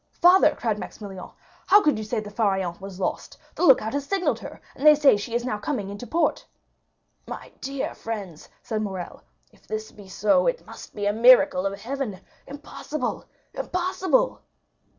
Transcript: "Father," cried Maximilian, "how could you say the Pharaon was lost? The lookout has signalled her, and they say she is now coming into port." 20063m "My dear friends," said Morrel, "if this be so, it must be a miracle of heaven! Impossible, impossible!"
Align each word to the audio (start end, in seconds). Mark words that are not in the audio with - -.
"Father," 0.19 0.55
cried 0.55 0.79
Maximilian, 0.79 1.29
"how 1.67 1.79
could 1.83 1.99
you 1.99 2.03
say 2.03 2.19
the 2.19 2.31
Pharaon 2.31 2.75
was 2.79 2.99
lost? 2.99 3.37
The 3.53 3.63
lookout 3.63 3.93
has 3.93 4.03
signalled 4.07 4.39
her, 4.39 4.59
and 4.75 4.83
they 4.83 4.95
say 4.95 5.15
she 5.15 5.35
is 5.35 5.45
now 5.45 5.59
coming 5.59 5.89
into 5.91 6.07
port." 6.07 6.43
20063m 7.27 7.29
"My 7.29 7.51
dear 7.61 7.93
friends," 7.93 8.49
said 8.63 8.81
Morrel, 8.81 9.21
"if 9.51 9.67
this 9.67 9.91
be 9.91 10.07
so, 10.09 10.47
it 10.47 10.65
must 10.65 10.95
be 10.95 11.05
a 11.05 11.13
miracle 11.13 11.67
of 11.67 11.79
heaven! 11.79 12.19
Impossible, 12.47 13.25
impossible!" 13.53 14.41